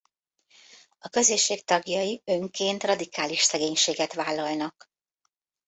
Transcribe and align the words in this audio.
A 0.99 1.07
Közösség 1.09 1.63
tagjai 1.63 2.21
önként 2.25 2.83
radikális 2.83 3.39
szegénységet 3.41 4.13
vállalnak. 4.13 4.89